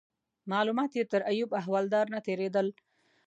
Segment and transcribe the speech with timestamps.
[0.51, 2.67] معلومات یې تر ایوب احوالدار نه تیرېدل.